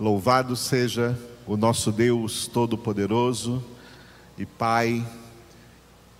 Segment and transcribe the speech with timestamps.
[0.00, 3.60] Louvado seja o nosso Deus Todo-Poderoso
[4.38, 5.04] e Pai,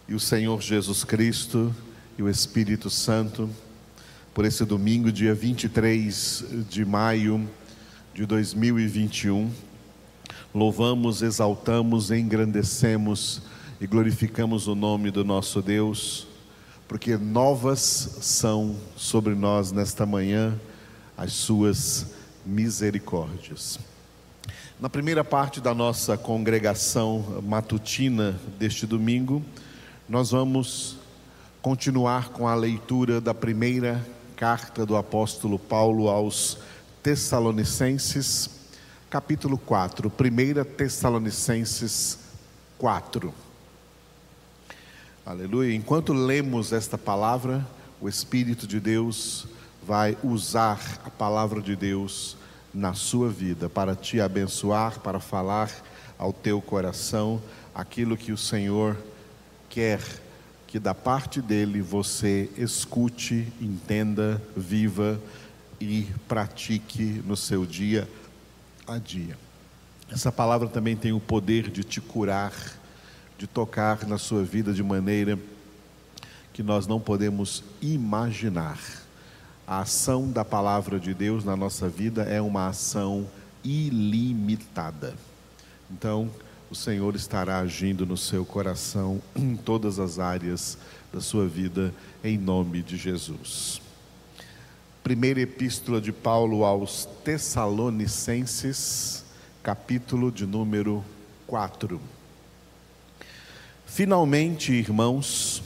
[0.09, 1.73] e o Senhor Jesus Cristo
[2.19, 3.49] e o Espírito Santo,
[4.35, 7.49] por esse domingo, dia 23 de maio
[8.13, 9.49] de 2021.
[10.53, 13.43] Louvamos, exaltamos, engrandecemos
[13.81, 16.27] e glorificamos o nome do nosso Deus,
[16.89, 17.79] porque novas
[18.23, 20.59] são sobre nós nesta manhã
[21.17, 23.79] as suas misericórdias.
[24.81, 29.43] Na primeira parte da nossa congregação matutina deste domingo,
[30.09, 30.97] nós vamos
[31.61, 36.59] continuar com a leitura da primeira carta do apóstolo Paulo aos
[37.03, 38.51] Tessalonicenses,
[39.11, 42.19] capítulo 4, 1 Tessalonicenses
[42.79, 43.35] 4.
[45.27, 45.75] Aleluia.
[45.75, 47.67] Enquanto lemos esta palavra,
[48.01, 49.47] o Espírito de Deus
[49.89, 52.37] vai usar a palavra de Deus
[52.75, 55.73] na sua vida, para te abençoar, para falar
[56.19, 57.41] ao teu coração
[57.75, 58.99] aquilo que o Senhor
[59.71, 59.99] quer
[60.67, 65.19] que da parte dele você escute, entenda, viva
[65.81, 68.07] e pratique no seu dia
[68.87, 69.39] a dia.
[70.13, 72.53] Essa palavra também tem o poder de te curar,
[73.39, 75.39] de tocar na sua vida de maneira
[76.53, 79.08] que nós não podemos imaginar.
[79.69, 83.29] A ação da palavra de Deus na nossa vida é uma ação
[83.63, 85.15] ilimitada.
[85.91, 86.31] Então,
[86.71, 90.79] o Senhor estará agindo no seu coração em todas as áreas
[91.13, 91.93] da sua vida,
[92.25, 93.83] em nome de Jesus.
[95.05, 99.23] Primeira epístola de Paulo aos Tessalonicenses,
[99.63, 101.05] capítulo de número
[101.47, 102.01] 4.
[103.85, 105.63] Finalmente, irmãos,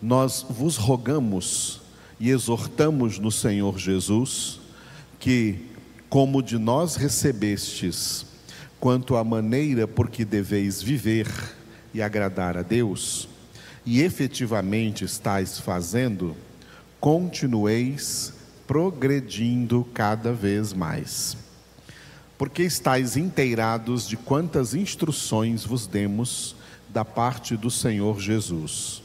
[0.00, 1.79] nós vos rogamos
[2.20, 4.60] e exortamos no Senhor Jesus
[5.18, 5.58] que,
[6.10, 8.26] como de nós recebestes,
[8.78, 11.26] quanto à maneira por que deveis viver
[11.94, 13.26] e agradar a Deus,
[13.86, 16.36] e efetivamente estáis fazendo,
[17.00, 18.34] continueis
[18.66, 21.38] progredindo cada vez mais.
[22.36, 26.54] Porque estáis inteirados de quantas instruções vos demos
[26.90, 29.02] da parte do Senhor Jesus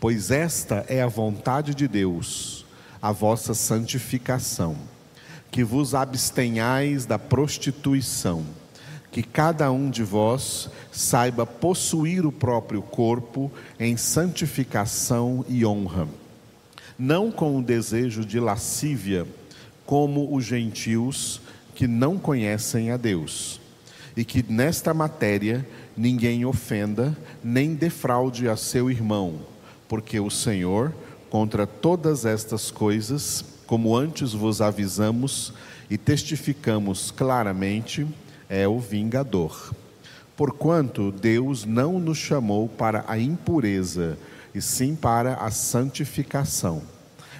[0.00, 2.64] pois esta é a vontade de Deus,
[3.02, 4.74] a vossa santificação,
[5.50, 8.44] que vos abstenhais da prostituição,
[9.12, 16.08] que cada um de vós saiba possuir o próprio corpo em santificação e honra,
[16.98, 19.26] não com o desejo de lascívia,
[19.84, 21.42] como os gentios
[21.74, 23.60] que não conhecem a Deus,
[24.16, 29.40] e que nesta matéria ninguém ofenda nem defraude a seu irmão
[29.90, 30.94] porque o Senhor,
[31.28, 35.52] contra todas estas coisas, como antes vos avisamos
[35.90, 38.06] e testificamos claramente,
[38.48, 39.74] é o vingador.
[40.36, 44.16] Porquanto Deus não nos chamou para a impureza,
[44.54, 46.82] e sim para a santificação.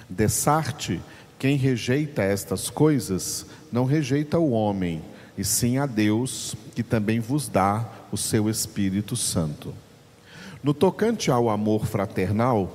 [0.09, 0.99] Dessarte,
[1.39, 5.01] quem rejeita estas coisas, não rejeita o homem,
[5.37, 9.73] e sim a Deus, que também vos dá o seu Espírito Santo.
[10.63, 12.71] No tocante ao amor fraternal,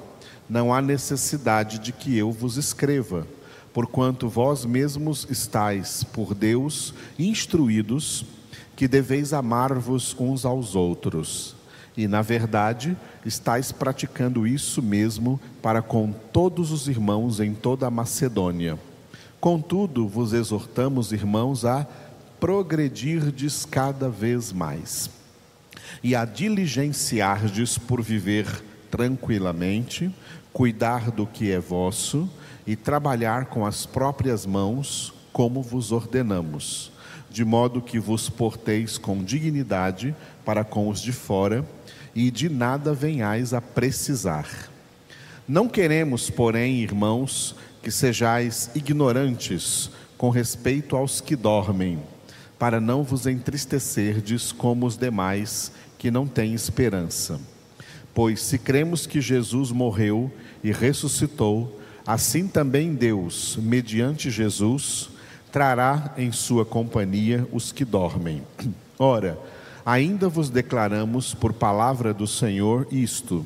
[0.48, 3.24] não há necessidade de que eu vos escreva,
[3.72, 8.24] porquanto vós mesmos estáis, por Deus, instruídos
[8.74, 11.54] que deveis amar-vos uns aos outros.
[11.97, 17.91] E, na verdade, estáis praticando isso mesmo para com todos os irmãos em toda a
[17.91, 18.76] Macedônia.
[19.41, 21.86] Contudo, vos exortamos, irmãos, a
[22.41, 25.08] progredirdes cada vez mais
[26.02, 28.47] e a diligenciardes por viver
[28.91, 30.10] tranquilamente,
[30.52, 32.30] cuidar do que é vosso
[32.66, 36.91] e trabalhar com as próprias mãos, como vos ordenamos,
[37.30, 41.64] de modo que vos porteis com dignidade para com os de fora
[42.14, 44.48] e de nada venhais a precisar.
[45.47, 52.00] Não queremos, porém, irmãos, que sejais ignorantes com respeito aos que dormem,
[52.59, 57.41] para não vos entristecerdes como os demais que não têm esperança.
[58.15, 60.30] Pois se cremos que Jesus morreu
[60.65, 65.10] e ressuscitou, assim também Deus, mediante Jesus,
[65.53, 68.42] trará em sua companhia os que dormem.
[68.98, 69.39] Ora,
[69.84, 73.45] ainda vos declaramos por palavra do Senhor isto: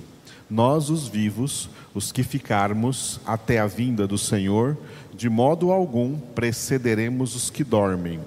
[0.49, 4.79] nós, os vivos, os que ficarmos até a vinda do Senhor,
[5.13, 8.21] de modo algum precederemos os que dormem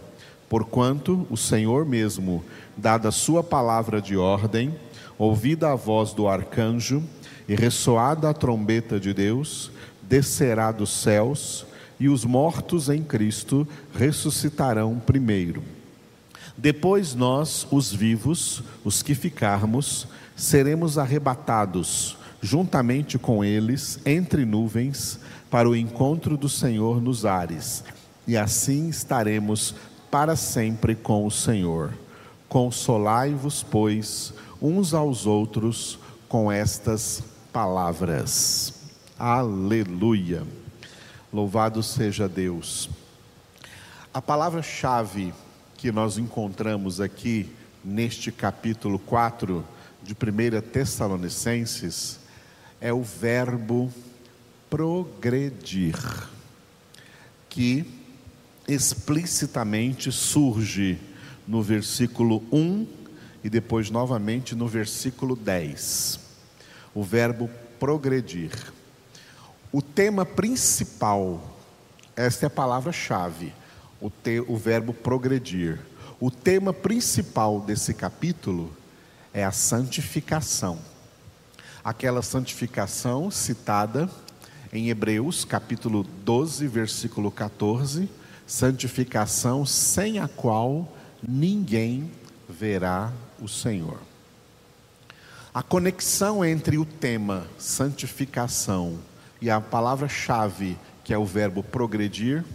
[0.54, 2.46] Porquanto o Senhor mesmo,
[2.78, 4.72] dada a sua palavra de ordem,
[5.18, 7.02] ouvida a voz do arcanjo
[7.50, 9.72] e ressoada a trombeta de Deus,
[10.04, 11.66] descerá dos céus,
[12.00, 15.64] e os mortos em Cristo ressuscitarão primeiro.
[16.56, 25.20] Depois nós, os vivos, os que ficarmos, seremos arrebatados juntamente com eles entre nuvens
[25.50, 27.84] para o encontro do Senhor nos ares,
[28.28, 29.74] e assim estaremos
[30.14, 31.92] para sempre com o Senhor.
[32.48, 34.32] Consolai-vos, pois,
[34.62, 35.98] uns aos outros
[36.30, 38.76] com estas palavras.
[39.18, 40.46] Aleluia.
[41.34, 42.92] Louvado seja Deus.
[44.14, 45.34] A palavra-chave
[45.78, 47.50] que nós encontramos aqui
[47.84, 49.66] neste capítulo 4
[50.04, 52.20] de 1 Tessalonicenses
[52.80, 53.92] é o verbo
[54.70, 55.98] progredir,
[57.50, 58.03] que
[58.68, 61.00] explicitamente surge
[61.48, 62.88] no versículo 1
[63.44, 66.20] e depois novamente no versículo 10.
[66.94, 67.50] O verbo
[67.80, 68.52] progredir.
[69.72, 71.58] O tema principal,
[72.16, 73.52] esta é a palavra-chave,
[74.00, 74.12] o,
[74.48, 75.80] o verbo progredir.
[76.20, 78.72] O tema principal desse capítulo
[79.34, 80.80] é a santificação.
[81.84, 84.10] Aquela santificação citada
[84.72, 88.08] em Hebreus, capítulo 12, versículo 14,
[88.54, 90.88] santificação sem a qual
[91.28, 92.12] ninguém
[92.48, 93.12] verá
[93.42, 94.00] o Senhor.
[95.52, 99.00] A conexão entre o tema santificação
[99.42, 102.46] e a palavra-chave, que é o verbo progredir,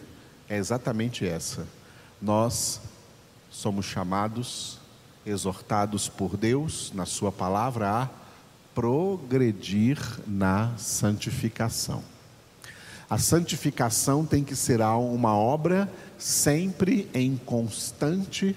[0.49, 1.67] é exatamente essa.
[2.23, 2.81] Nós
[3.51, 4.79] somos chamados,
[5.27, 8.09] exortados por Deus, na Sua palavra, a
[8.73, 9.99] progredir
[10.29, 12.05] na santificação.
[13.09, 18.55] A santificação tem que ser uma obra sempre em constante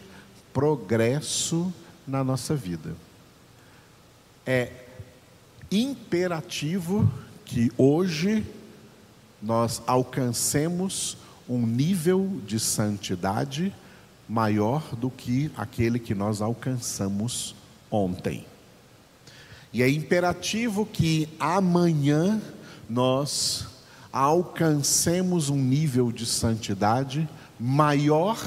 [0.51, 1.73] progresso
[2.05, 2.93] na nossa vida.
[4.45, 4.71] É
[5.71, 7.09] imperativo
[7.45, 8.45] que hoje
[9.41, 13.73] nós alcancemos um nível de santidade
[14.27, 17.55] maior do que aquele que nós alcançamos
[17.89, 18.45] ontem.
[19.73, 22.41] E é imperativo que amanhã
[22.89, 23.70] nós
[24.11, 27.27] alcancemos um nível de santidade
[27.59, 28.37] maior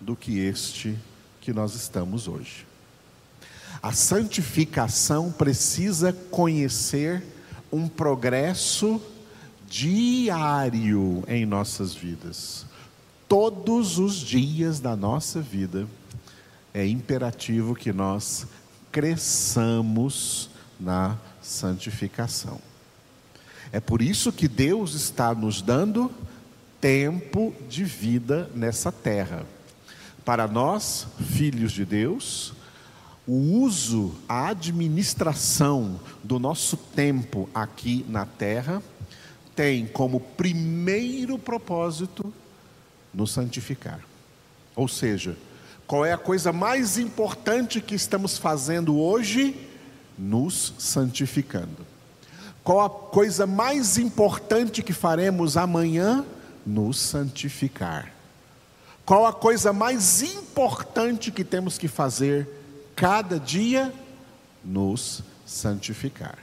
[0.00, 0.98] do que este
[1.40, 2.66] que nós estamos hoje.
[3.82, 7.22] A santificação precisa conhecer
[7.72, 9.00] um progresso
[9.68, 12.66] diário em nossas vidas.
[13.28, 15.86] Todos os dias da nossa vida
[16.74, 18.46] é imperativo que nós
[18.90, 22.69] cresçamos na santificação.
[23.72, 26.10] É por isso que Deus está nos dando
[26.80, 29.44] tempo de vida nessa terra.
[30.24, 32.52] Para nós, filhos de Deus,
[33.26, 38.82] o uso, a administração do nosso tempo aqui na terra
[39.54, 42.32] tem como primeiro propósito
[43.12, 44.00] nos santificar.
[44.74, 45.36] Ou seja,
[45.86, 49.56] qual é a coisa mais importante que estamos fazendo hoje?
[50.18, 51.89] Nos santificando.
[52.70, 56.24] Qual a coisa mais importante que faremos amanhã?
[56.64, 58.14] Nos santificar.
[59.04, 62.48] Qual a coisa mais importante que temos que fazer
[62.94, 63.92] cada dia
[64.64, 66.38] nos santificar.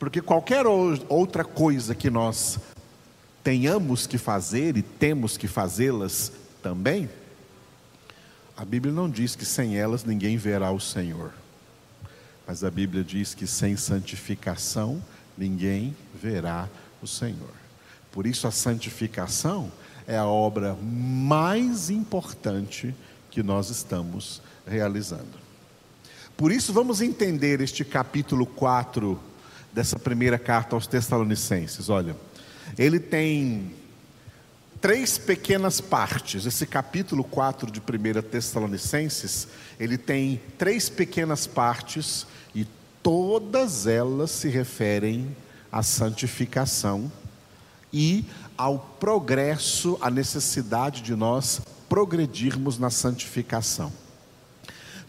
[0.00, 2.58] Porque qualquer outra coisa que nós
[3.44, 7.08] tenhamos que fazer e temos que fazê-las também,
[8.56, 11.45] a Bíblia não diz que sem elas ninguém verá o Senhor.
[12.46, 15.02] Mas a Bíblia diz que sem santificação
[15.36, 16.68] ninguém verá
[17.02, 17.54] o Senhor.
[18.12, 19.70] Por isso a santificação
[20.06, 22.94] é a obra mais importante
[23.30, 25.46] que nós estamos realizando.
[26.36, 29.18] Por isso, vamos entender este capítulo 4
[29.72, 31.88] dessa primeira carta aos Tessalonicenses.
[31.88, 32.14] Olha,
[32.78, 33.72] ele tem
[34.80, 36.46] três pequenas partes.
[36.46, 42.66] Esse capítulo 4 de 1 Tessalonicenses, ele tem três pequenas partes e
[43.02, 45.34] todas elas se referem
[45.70, 47.10] à santificação
[47.92, 48.24] e
[48.56, 53.92] ao progresso, à necessidade de nós progredirmos na santificação.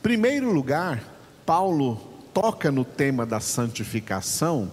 [0.02, 1.04] Primeiro lugar,
[1.46, 1.96] Paulo
[2.34, 4.72] toca no tema da santificação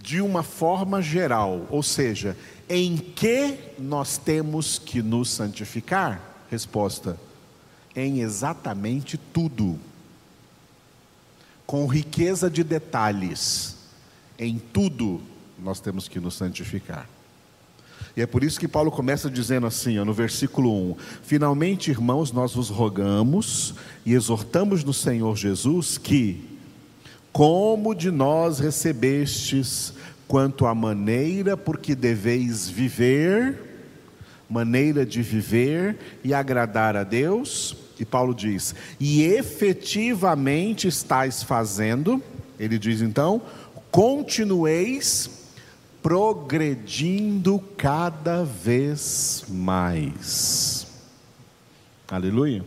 [0.00, 2.36] de uma forma geral, ou seja,
[2.68, 6.20] em que nós temos que nos santificar?
[6.50, 7.18] Resposta:
[7.94, 9.78] em exatamente tudo,
[11.66, 13.76] com riqueza de detalhes,
[14.38, 15.20] em tudo
[15.58, 17.08] nós temos que nos santificar.
[18.16, 22.32] E é por isso que Paulo começa dizendo assim, ó, no versículo 1: Finalmente, irmãos,
[22.32, 26.44] nós vos rogamos e exortamos no Senhor Jesus que,
[27.32, 29.92] como de nós recebestes,
[30.28, 33.58] quanto à maneira por que deveis viver,
[34.48, 37.74] maneira de viver e agradar a Deus.
[37.98, 42.22] E Paulo diz: e efetivamente estáis fazendo,
[42.60, 43.42] ele diz então,
[43.90, 45.48] continueis
[46.02, 50.86] progredindo cada vez mais.
[52.06, 52.64] Aleluia.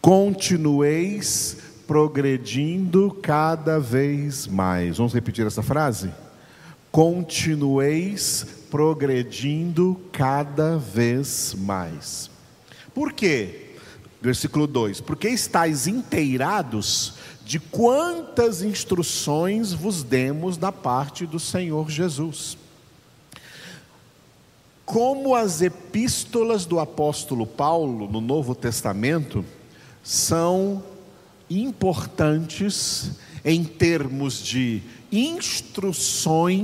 [0.00, 1.69] Continueis progredindo
[3.22, 4.96] cada vez mais.
[4.96, 6.10] Vamos repetir essa frase?
[6.92, 12.30] Continueis progredindo cada vez mais.
[12.94, 13.74] Por quê?
[14.20, 22.56] Versículo 2: Porque estáis inteirados de quantas instruções vos demos da parte do Senhor Jesus.
[24.84, 29.44] Como as epístolas do apóstolo Paulo no Novo Testamento
[30.02, 30.82] são
[31.50, 34.80] importantes em termos de
[35.10, 36.54] instruções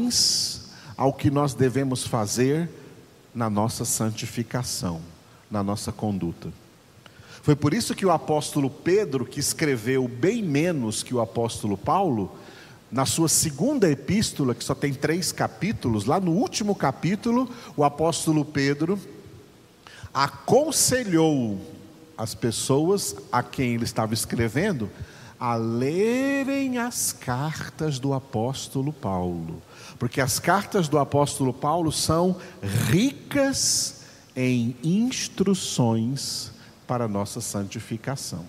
[0.96, 2.70] ao que nós devemos fazer
[3.34, 5.02] na nossa santificação,
[5.50, 6.52] na nossa conduta.
[7.42, 12.36] Foi por isso que o apóstolo Pedro, que escreveu bem menos que o apóstolo Paulo,
[12.90, 18.44] na sua segunda epístola, que só tem três capítulos, lá no último capítulo, o apóstolo
[18.44, 18.98] Pedro
[20.14, 21.60] aconselhou
[22.16, 24.90] as pessoas a quem ele estava escrevendo
[25.38, 29.62] a lerem as cartas do apóstolo Paulo,
[29.98, 32.36] porque as cartas do apóstolo Paulo são
[32.90, 34.00] ricas
[34.34, 36.50] em instruções
[36.86, 38.46] para a nossa santificação.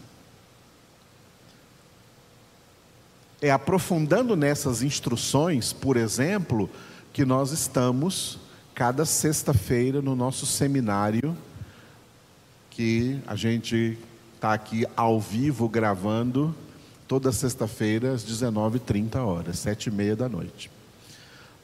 [3.41, 6.69] É aprofundando nessas instruções, por exemplo,
[7.13, 8.39] que nós estamos
[8.73, 11.35] cada sexta-feira no nosso seminário,
[12.77, 13.97] que a gente
[14.35, 16.55] está aqui ao vivo gravando
[17.07, 20.69] toda sexta-feira às 19h30 horas, sete e meia da noite.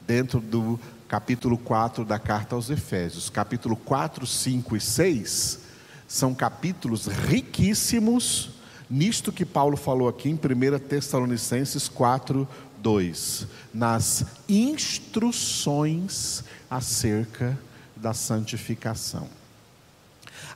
[0.04, 5.60] Dentro do capítulo 4 da carta aos Efésios, capítulo 4, 5 e 6
[6.08, 8.50] são capítulos riquíssimos
[8.90, 10.38] nisto que Paulo falou aqui em 1
[10.80, 17.56] Tessalonicenses 4, 2, nas instruções acerca
[17.94, 19.28] da santificação.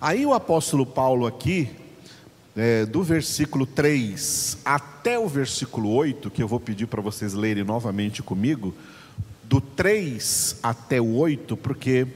[0.00, 1.70] Aí o apóstolo Paulo aqui,
[2.56, 7.64] é, do versículo 3 até o versículo 8, que eu vou pedir para vocês lerem
[7.64, 8.74] novamente comigo,
[9.44, 12.06] do 3 até o 8, porque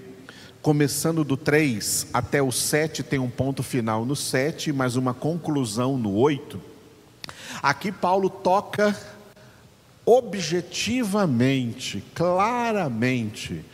[0.61, 5.99] começando do 3 até o 7, tem um ponto final no 7, mas uma conclusão
[5.99, 6.61] no 8.
[7.63, 8.97] Aqui Paulo toca
[10.05, 13.65] objetivamente, claramente,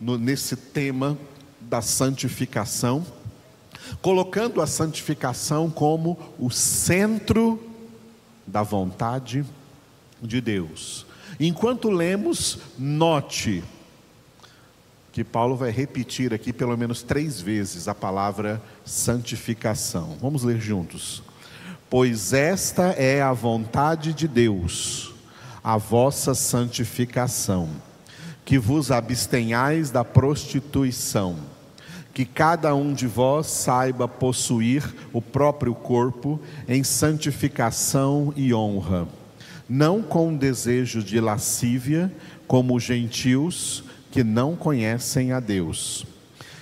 [0.00, 1.18] no, nesse tema
[1.60, 3.04] da santificação,
[4.00, 7.62] colocando a santificação como o centro
[8.46, 9.44] da vontade
[10.20, 11.06] de Deus.
[11.38, 13.62] Enquanto lemos, note
[15.12, 20.16] que Paulo vai repetir aqui pelo menos três vezes a palavra santificação.
[20.20, 21.22] Vamos ler juntos.
[21.88, 25.12] Pois esta é a vontade de Deus,
[25.62, 27.68] a vossa santificação,
[28.44, 31.36] que vos abstenhais da prostituição,
[32.20, 39.08] que cada um de vós saiba possuir o próprio corpo em santificação e honra,
[39.66, 42.12] não com desejo de lascívia,
[42.46, 46.06] como os gentios, que não conhecem a Deus.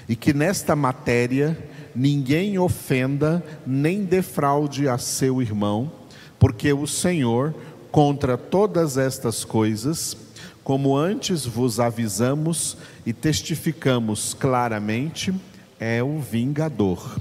[0.08, 1.58] E que nesta matéria
[1.92, 5.90] ninguém ofenda nem defraude a seu irmão,
[6.38, 7.52] porque o Senhor,
[7.90, 10.16] contra todas estas coisas,
[10.62, 15.34] como antes vos avisamos e testificamos claramente,
[15.78, 17.18] é o vingador.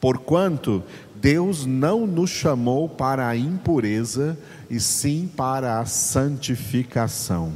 [0.00, 0.82] Porquanto
[1.14, 4.36] Deus não nos chamou para a impureza,
[4.68, 7.52] e sim para a santificação.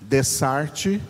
[0.00, 1.00] Dessarte,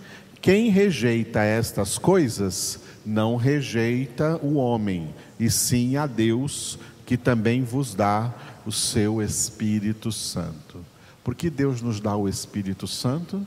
[0.40, 7.94] quem rejeita estas coisas, não rejeita o homem, e sim a Deus, que também vos
[7.94, 8.32] dá
[8.64, 10.84] o seu Espírito Santo.
[11.22, 13.46] Por que Deus nos dá o Espírito Santo?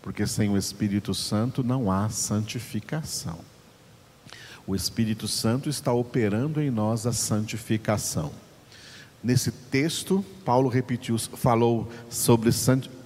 [0.00, 3.49] Porque sem o Espírito Santo não há santificação.
[4.66, 8.30] O Espírito Santo está operando em nós a santificação.
[9.22, 12.50] Nesse texto, Paulo repetiu, falou sobre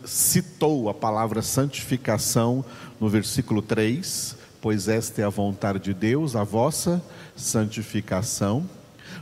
[0.05, 2.65] citou a palavra santificação
[3.01, 7.03] no versículo 3, pois esta é a vontade de Deus, a vossa
[7.35, 8.69] santificação.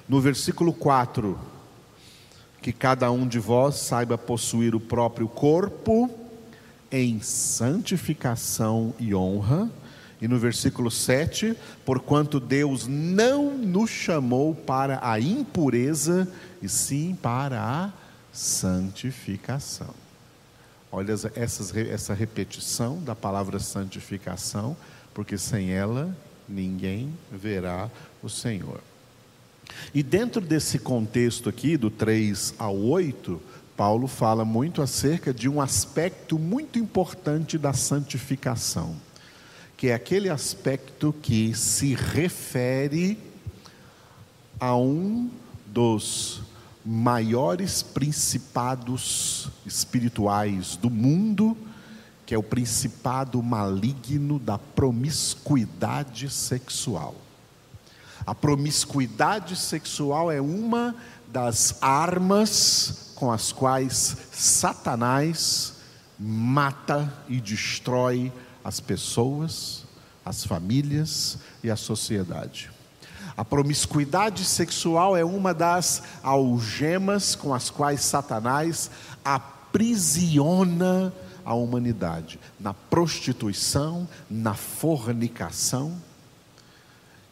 [0.08, 1.38] No versículo 4,
[2.60, 6.10] que cada um de vós saiba possuir o próprio corpo
[6.90, 9.70] em santificação e honra.
[10.22, 16.26] E no versículo 7, porquanto Deus não nos chamou para a impureza,
[16.62, 17.92] e sim para a
[18.32, 19.92] santificação.
[20.90, 24.76] Olha essas, essa repetição da palavra santificação
[25.14, 26.14] porque sem ela
[26.48, 27.90] ninguém verá
[28.22, 28.80] o Senhor.
[29.94, 33.40] E dentro desse contexto aqui, do 3 ao 8,
[33.76, 38.94] Paulo fala muito acerca de um aspecto muito importante da santificação,
[39.82, 43.18] que é aquele aspecto que se refere
[44.60, 45.28] a um
[45.66, 46.40] dos
[46.86, 51.56] maiores principados espirituais do mundo,
[52.24, 57.16] que é o principado maligno da promiscuidade sexual.
[58.24, 60.94] A promiscuidade sexual é uma
[61.26, 65.74] das armas com as quais Satanás
[66.20, 68.30] mata e destrói
[68.64, 69.84] as pessoas,
[70.24, 72.70] as famílias e a sociedade.
[73.36, 78.90] A promiscuidade sexual é uma das algemas com as quais Satanás
[79.24, 81.12] aprisiona
[81.44, 85.96] a humanidade na prostituição, na fornicação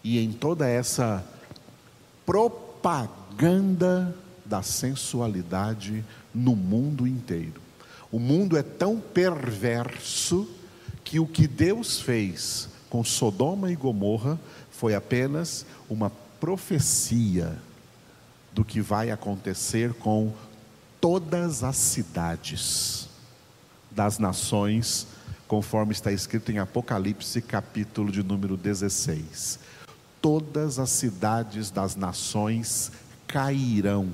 [0.03, 1.25] e em toda essa
[2.25, 7.61] propaganda da sensualidade no mundo inteiro.
[8.11, 10.49] O mundo é tão perverso
[11.11, 14.39] que o que Deus fez com Sodoma e Gomorra
[14.71, 17.59] foi apenas uma profecia
[18.53, 20.33] do que vai acontecer com
[21.01, 23.09] todas as cidades
[23.91, 25.09] das nações,
[25.49, 29.59] conforme está escrito em Apocalipse, capítulo de número 16.
[30.23, 32.93] Todas as cidades das nações
[33.27, 34.13] cairão,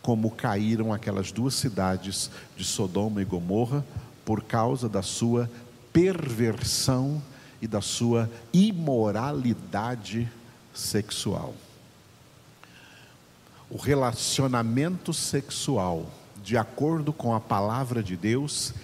[0.00, 3.84] como caíram aquelas duas cidades de Sodoma e Gomorra,
[4.24, 5.50] por causa da sua
[5.92, 7.22] perversão
[7.60, 10.28] e da sua imoralidade
[10.74, 11.54] sexual.
[13.68, 16.10] O relacionamento sexual,
[16.42, 18.74] de acordo com a palavra de Deus,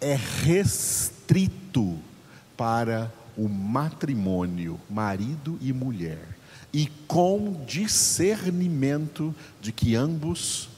[0.00, 1.98] é restrito
[2.56, 6.36] para o matrimônio, marido e mulher,
[6.72, 10.68] e com discernimento de que ambos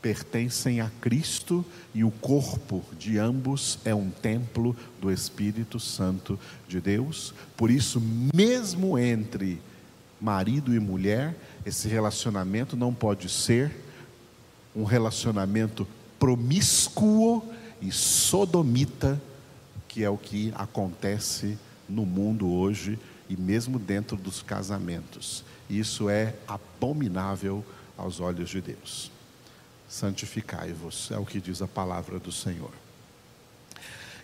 [0.00, 6.80] pertencem a Cristo e o corpo de ambos é um templo do Espírito Santo de
[6.80, 7.34] Deus.
[7.56, 8.00] Por isso,
[8.34, 9.60] mesmo entre
[10.20, 13.74] marido e mulher, esse relacionamento não pode ser
[14.74, 15.86] um relacionamento
[16.18, 17.42] promíscuo
[17.80, 19.20] e sodomita,
[19.88, 21.58] que é o que acontece
[21.88, 25.44] no mundo hoje e mesmo dentro dos casamentos.
[25.68, 27.64] Isso é abominável
[27.96, 29.17] aos olhos de Deus
[29.88, 32.70] santificai-vos, é o que diz a palavra do Senhor.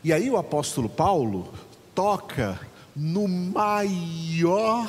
[0.04, 1.52] E aí o apóstolo Paulo
[1.94, 2.60] toca
[2.94, 4.88] no maior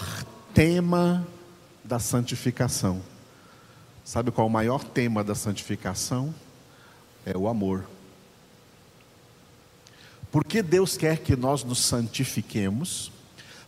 [0.54, 1.26] tema
[1.84, 3.02] da santificação.
[4.04, 6.36] Sabe qual é o maior tema da santificação?
[7.26, 7.86] É o amor.
[10.32, 13.12] Por que Deus quer que nós nos santifiquemos?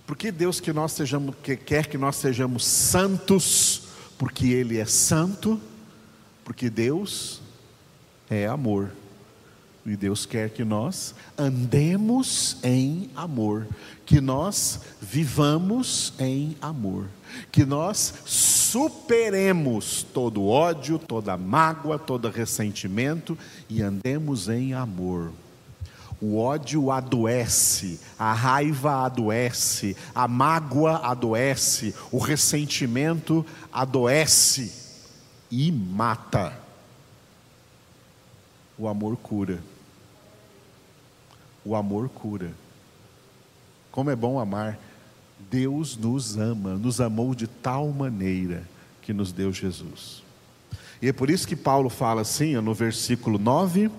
[0.05, 3.83] Por que Deus que nós sejamos, que quer que nós sejamos santos?
[4.17, 5.59] Porque Ele é santo
[6.47, 7.41] porque Deus
[8.29, 8.89] é amor.
[9.85, 13.67] E Deus quer que nós andemos em amor,
[14.05, 17.07] que nós vivamos em amor,
[17.51, 23.37] que nós superemos todo ódio, toda mágoa, todo ressentimento
[23.69, 25.33] e andemos em amor.
[26.21, 34.86] O ódio adoece, a raiva adoece, a mágoa adoece, o ressentimento adoece
[35.51, 36.57] e mata.
[38.77, 39.59] O amor cura.
[41.65, 42.53] O amor cura.
[43.91, 44.77] Como é bom amar.
[45.49, 48.67] Deus nos ama, nos amou de tal maneira
[49.01, 50.23] que nos deu Jesus.
[51.01, 53.89] E é por isso que Paulo fala assim, no versículo 9,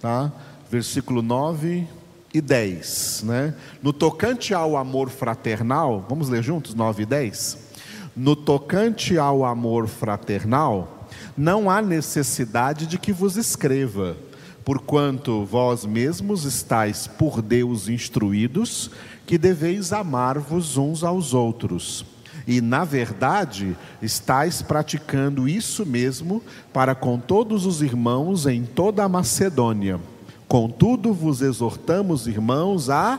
[0.00, 0.32] tá?
[0.70, 1.86] Versículo 9
[2.32, 3.54] e 10, né?
[3.82, 7.63] No tocante ao amor fraternal, vamos ler juntos 9 e 10?
[8.16, 14.16] No tocante ao amor fraternal, não há necessidade de que vos escreva,
[14.64, 18.88] porquanto vós mesmos estáis por Deus instruídos
[19.26, 22.04] que deveis amar-vos uns aos outros.
[22.46, 26.40] E, na verdade, estáis praticando isso mesmo
[26.72, 29.98] para com todos os irmãos em toda a Macedônia.
[30.46, 33.18] Contudo, vos exortamos, irmãos, a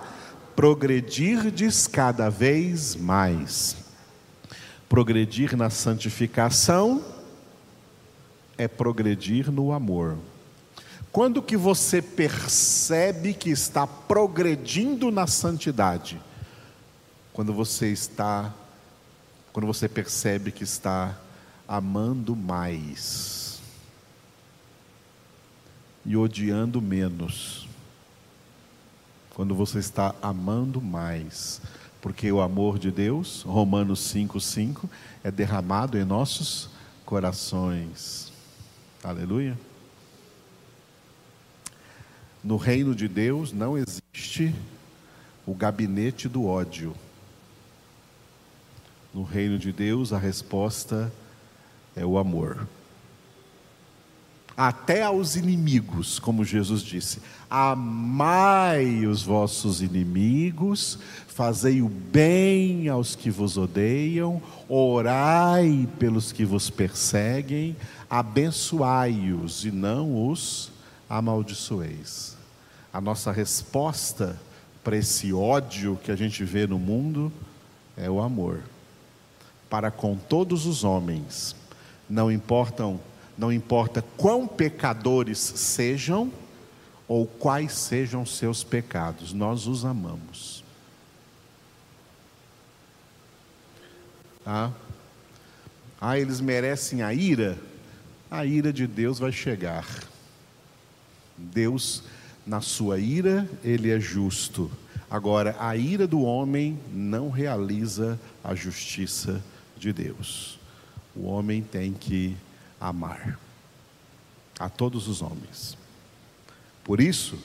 [0.56, 3.85] progredirdes cada vez mais
[4.88, 7.04] Progredir na santificação
[8.58, 10.18] é progredir no amor.
[11.12, 16.22] Quando que você percebe que está progredindo na santidade?
[17.34, 18.54] Quando você está
[19.52, 21.18] quando você percebe que está
[21.66, 23.62] amando mais
[26.06, 27.68] e odiando menos.
[29.34, 31.62] quando você está amando mais,
[32.06, 34.88] porque o amor de Deus, Romanos 5,5,
[35.24, 36.70] é derramado em nossos
[37.04, 38.32] corações.
[39.04, 39.58] Aleluia.
[42.44, 44.54] No reino de Deus não existe
[45.48, 46.96] o gabinete do ódio.
[49.12, 51.12] No reino de Deus, a resposta
[51.96, 52.68] é o amor
[54.58, 63.30] até aos inimigos, como Jesus disse: Amai os vossos inimigos, fazei o bem aos que
[63.30, 67.76] vos odeiam, orai pelos que vos perseguem,
[68.10, 70.72] abençoai-os e não os
[71.10, 72.38] amaldiçoeis.
[72.94, 74.40] A nossa resposta
[74.84, 77.32] para esse ódio que a gente vê no mundo
[77.98, 78.62] é o amor.
[79.70, 81.56] Para com todos os homens,
[82.10, 83.00] não importam
[83.38, 86.32] não importa quão pecadores sejam
[87.08, 90.64] ou quais sejam seus pecados, nós os amamos.
[94.46, 94.72] Ah,
[96.00, 97.58] ah eles merecem a ira?
[98.30, 99.86] A ira de Deus vai chegar.
[101.38, 102.04] Deus,
[102.46, 104.72] na sua ira, ele é justo.
[105.10, 109.44] Agora, a ira do homem não realiza a justiça
[109.78, 110.60] de Deus.
[111.16, 112.36] O homem tem que
[112.80, 113.38] amar
[114.60, 115.78] a todos os homens.
[116.84, 117.38] Por isso,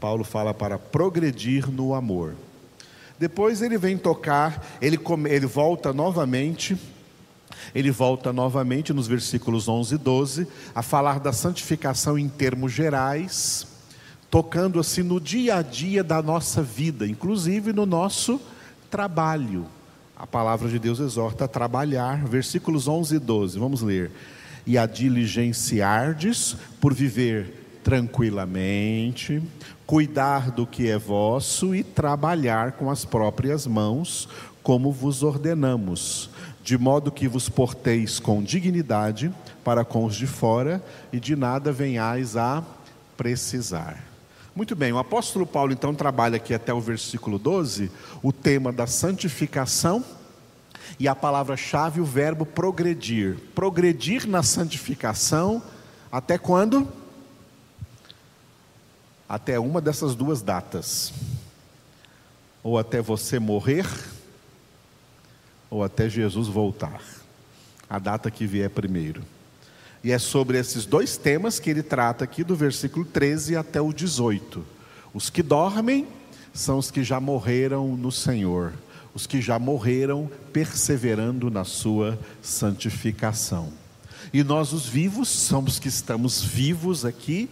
[0.00, 2.34] Paulo fala para progredir no amor.
[3.18, 6.76] Depois ele vem tocar, ele, ele volta novamente,
[7.74, 13.66] ele volta novamente nos versículos 11 e 12, a falar da santificação em termos gerais,
[14.30, 18.40] tocando assim no dia a dia da nossa vida, inclusive no nosso
[18.90, 19.66] trabalho.
[20.14, 24.10] A palavra de Deus exorta a trabalhar, versículos 11 e 12, vamos ler
[24.66, 29.40] e a diligenciardes por viver tranquilamente,
[29.86, 34.28] cuidar do que é vosso e trabalhar com as próprias mãos,
[34.60, 36.28] como vos ordenamos,
[36.64, 41.70] de modo que vos porteis com dignidade para com os de fora e de nada
[41.70, 42.64] venhais a
[43.16, 44.04] precisar.
[44.56, 47.90] Muito bem, o apóstolo Paulo então trabalha aqui até o versículo 12
[48.22, 50.02] o tema da santificação
[50.98, 53.36] e a palavra-chave, o verbo progredir.
[53.54, 55.62] Progredir na santificação,
[56.10, 56.88] até quando?
[59.28, 61.12] Até uma dessas duas datas.
[62.62, 63.86] Ou até você morrer,
[65.68, 67.02] ou até Jesus voltar.
[67.88, 69.22] A data que vier primeiro.
[70.02, 73.92] E é sobre esses dois temas que ele trata aqui, do versículo 13 até o
[73.92, 74.64] 18.
[75.12, 76.06] Os que dormem
[76.52, 78.72] são os que já morreram no Senhor
[79.16, 83.72] os que já morreram perseverando na sua santificação.
[84.30, 87.48] E nós, os vivos, somos que estamos vivos aqui,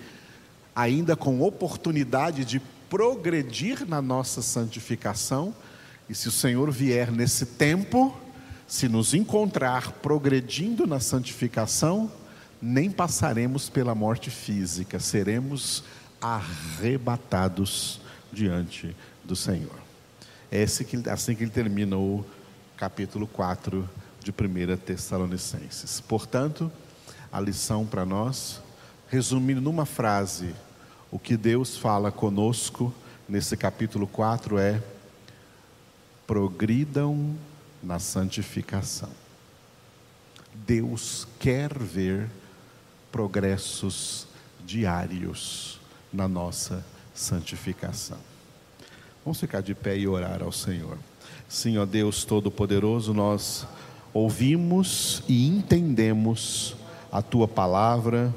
[0.77, 5.55] ainda com oportunidade de progredir na nossa santificação.
[6.07, 8.14] E se o Senhor vier nesse tempo,
[8.68, 12.12] se nos encontrar progredindo na santificação,
[12.61, 15.83] nem passaremos pela morte física, seremos
[16.20, 19.84] arrebatados diante do Senhor.
[20.55, 20.85] É assim
[21.35, 22.25] que, ele termina o
[22.77, 23.90] capítulo 4
[24.21, 26.01] de 1 Tessalonicenses.
[26.01, 26.71] Portanto,
[27.33, 28.62] a lição para nós,
[29.09, 30.55] resumindo numa frase,
[31.11, 32.95] o que Deus fala conosco
[33.29, 34.81] nesse capítulo 4 é:
[36.25, 37.35] progridam
[37.83, 39.11] na santificação.
[40.55, 42.31] Deus quer ver
[43.11, 44.29] progressos
[44.64, 45.81] diários
[46.12, 48.34] na nossa santificação.
[49.25, 50.99] Vamos ficar de pé e orar ao Senhor.
[51.49, 53.67] Sim, ó Deus Todo-Poderoso, nós
[54.13, 56.77] ouvimos e entendemos
[57.11, 58.35] a tua palavra,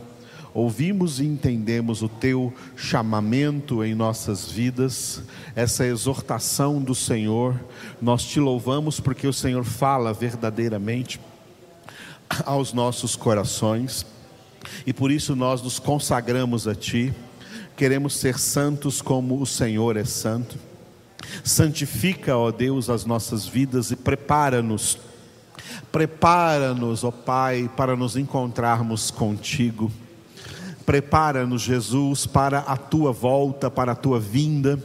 [0.53, 5.21] ouvimos e entendemos o teu chamamento em nossas vidas,
[5.53, 7.59] essa exortação do Senhor.
[8.01, 11.19] Nós te louvamos porque o Senhor fala verdadeiramente
[12.45, 14.05] aos nossos corações
[14.85, 17.13] e por isso nós nos consagramos a Ti.
[17.75, 20.66] Queremos ser santos como o Senhor é santo.
[21.43, 24.97] Santifica, ó Deus, as nossas vidas e prepara-nos,
[25.91, 29.91] prepara-nos, ó Pai, para nos encontrarmos contigo.
[30.85, 34.81] Prepara-nos, Jesus, para a tua volta, para a tua vinda.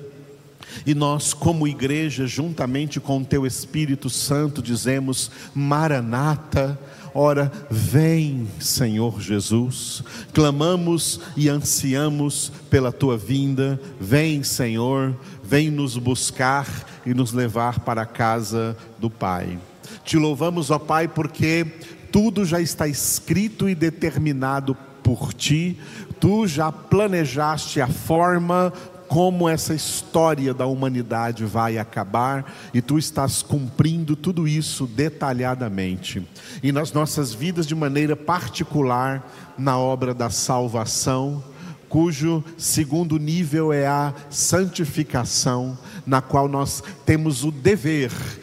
[0.87, 6.79] E nós, como igreja, juntamente com o teu Espírito Santo, dizemos: Maranata,
[7.15, 16.67] Ora, vem, Senhor Jesus, clamamos e ansiamos pela tua vinda, vem, Senhor, vem nos buscar
[17.05, 19.59] e nos levar para a casa do Pai.
[20.05, 21.67] Te louvamos, ó Pai, porque
[22.11, 25.79] tudo já está escrito e determinado por ti,
[26.19, 28.73] tu já planejaste a forma
[29.13, 36.27] como essa história da humanidade vai acabar e tu estás cumprindo tudo isso detalhadamente.
[36.63, 41.45] E nas nossas vidas, de maneira particular, na obra da salvação,
[41.91, 48.42] cujo segundo nível é a santificação, na qual nós temos o dever de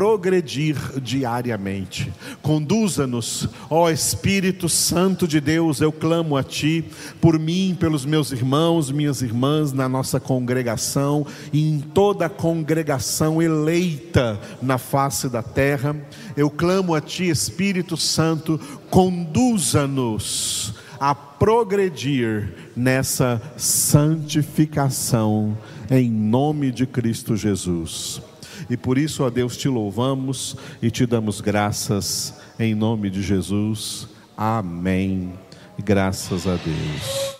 [0.00, 2.10] progredir diariamente.
[2.40, 6.82] Conduza-nos, ó Espírito Santo de Deus, eu clamo a Ti,
[7.20, 13.42] por mim, pelos meus irmãos, minhas irmãs, na nossa congregação e em toda a congregação
[13.42, 15.94] eleita na face da terra.
[16.34, 18.58] Eu clamo a Ti, Espírito Santo,
[18.88, 25.58] conduza-nos a progredir nessa santificação,
[25.90, 28.29] em nome de Cristo Jesus.
[28.70, 34.06] E por isso, ó Deus, te louvamos e te damos graças em nome de Jesus.
[34.36, 35.32] Amém.
[35.84, 37.39] Graças a Deus.